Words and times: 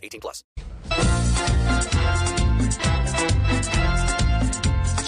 18 0.00 0.20
plus. 0.20 0.44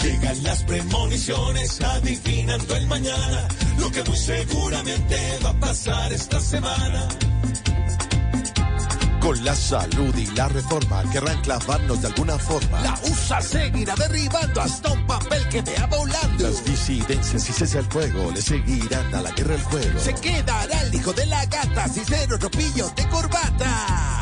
Llegan 0.03 0.43
las 0.43 0.65
premoniciones 0.65 1.81
adivinando 1.81 2.77
el 2.77 2.87
mañana, 2.89 3.49
lo 3.79 3.91
que 3.91 4.03
muy 4.03 4.17
seguramente 4.17 5.39
va 5.45 5.51
a 5.51 5.61
pasar 5.61 6.13
esta 6.13 6.41
semana. 6.41 7.09
Con 9.21 9.45
la 9.45 9.55
salud 9.55 10.13
y 10.17 10.27
la 10.35 10.49
reforma 10.49 11.05
querrán 11.13 11.41
clavarnos 11.43 12.01
de 12.01 12.09
alguna 12.09 12.37
forma. 12.37 12.81
La 12.81 12.99
USA 13.05 13.41
seguirá 13.41 13.95
derribando 13.95 14.61
hasta 14.61 14.93
un 14.93 15.07
papel 15.07 15.49
que 15.49 15.63
vea 15.63 15.87
volando. 15.87 16.43
Las 16.43 16.65
disidencias 16.65 17.49
y 17.49 17.53
cese 17.53 17.79
el 17.79 17.85
fuego 17.85 18.33
le 18.33 18.43
seguirán 18.43 19.15
a 19.15 19.23
la 19.23 19.31
guerra 19.31 19.55
el 19.55 19.63
juego. 19.63 20.01
Se 20.01 20.15
quedará 20.15 20.83
el 20.83 20.93
hijo 20.93 21.13
de 21.13 21.27
la 21.27 21.47
gata 21.47 21.87
sin 21.87 22.05
cero 22.05 22.37
ropillo 22.41 22.91
de 22.97 23.09
corbata. 23.09 24.22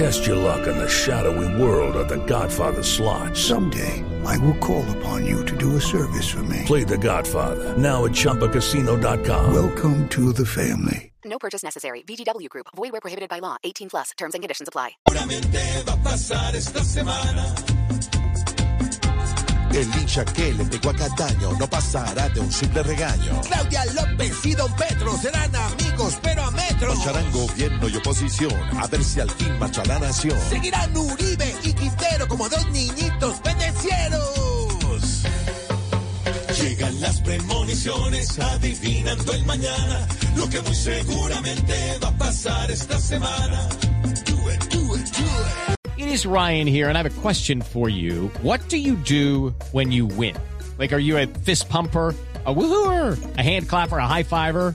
Test 0.00 0.26
your 0.26 0.36
luck 0.36 0.66
in 0.66 0.78
the 0.78 0.88
shadowy 0.88 1.60
world 1.60 1.94
of 1.94 2.08
The 2.08 2.16
Godfather 2.24 2.82
slot. 2.82 3.36
Someday, 3.36 4.02
I 4.24 4.38
will 4.38 4.56
call 4.56 4.82
upon 4.96 5.26
you 5.26 5.44
to 5.44 5.54
do 5.58 5.76
a 5.76 5.80
service 5.80 6.26
for 6.26 6.42
me. 6.44 6.62
Play 6.64 6.84
The 6.84 6.96
Godfather 6.96 7.76
now 7.76 8.06
at 8.06 8.12
ChumbaCasino.com. 8.12 9.52
Welcome 9.52 10.08
to 10.08 10.32
the 10.32 10.46
family. 10.46 11.12
No 11.26 11.38
purchase 11.38 11.62
necessary. 11.62 12.00
VGW 12.08 12.48
Group. 12.48 12.68
Void 12.74 12.92
where 12.92 13.02
prohibited 13.02 13.28
by 13.28 13.40
law. 13.40 13.58
18 13.62 13.90
plus. 13.90 14.12
Terms 14.16 14.34
and 14.34 14.42
conditions 14.42 14.68
apply. 14.68 14.96
Seguramente 15.06 15.60
va 15.86 15.92
a 15.92 16.02
pasar 16.02 16.56
esta 16.56 16.82
semana. 16.82 17.54
El 19.72 19.86
hincha 19.86 20.24
que 20.24 20.52
le 20.52 20.64
pegó 20.64 20.90
a 20.90 20.94
Cataño 20.94 21.52
no 21.58 21.66
pasará 21.68 22.28
de 22.30 22.40
un 22.40 22.50
simple 22.50 22.82
regaño. 22.82 23.40
Claudia 23.46 23.84
López 23.94 24.44
y 24.44 24.54
Don 24.54 24.72
Pedro 24.74 25.16
serán 25.16 25.54
amigos, 25.54 26.18
pero 26.22 26.49
a 26.82 26.86
metros. 26.86 26.98
Lucharán 26.98 27.32
gobierno 27.32 27.88
y 27.88 27.96
oposición 27.96 28.52
a 28.78 28.86
ver 28.86 29.04
si 29.04 29.20
al 29.20 29.30
fin 29.30 29.58
marcha 29.58 29.84
la 29.84 29.98
nación. 29.98 30.36
Seguirán 30.48 30.96
Uribe 30.96 31.54
y 31.64 31.72
Quintero 31.72 32.28
como 32.28 32.48
dos 32.48 32.70
niñitos 32.70 33.40
pendencieros. 33.40 35.24
Llegan 36.60 37.00
las 37.00 37.20
premoniciones 37.20 38.38
adivinando 38.38 39.32
el 39.32 39.46
mañana, 39.46 40.06
lo 40.36 40.48
que 40.48 40.60
muy 40.60 40.74
seguramente 40.74 41.74
va 42.02 42.08
a 42.08 42.16
pasar 42.18 42.70
esta 42.70 42.98
semana. 42.98 43.68
Do 44.26 44.50
it, 44.50 44.60
do 44.70 44.94
it, 44.94 45.10
do 45.16 45.24
it. 45.24 45.76
It 45.96 46.08
is 46.08 46.26
Ryan 46.26 46.66
here, 46.66 46.88
and 46.88 46.98
I 46.98 47.02
have 47.02 47.18
a 47.18 47.20
question 47.20 47.62
for 47.62 47.88
you. 47.88 48.30
What 48.42 48.68
do 48.68 48.76
you 48.76 48.96
do 48.96 49.54
when 49.72 49.90
you 49.90 50.06
win? 50.06 50.36
Like, 50.78 50.92
are 50.92 50.98
you 50.98 51.18
a 51.18 51.26
fist 51.26 51.68
pumper? 51.68 52.14
A 52.46 52.54
woohooer, 52.54 53.18
a 53.36 53.42
hand 53.42 53.68
clapper, 53.68 53.98
a 53.98 54.06
high 54.06 54.22
fiver. 54.22 54.74